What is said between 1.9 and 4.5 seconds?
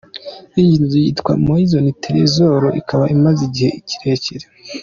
Trezor ikaba imaze igihe kirekire.